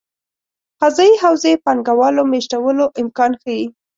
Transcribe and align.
قضايي 0.81 1.13
حوزې 1.23 1.53
پانګه 1.65 1.93
والو 1.99 2.23
مېشتولو 2.31 2.85
امکان 3.01 3.31
ښيي. 3.41 3.65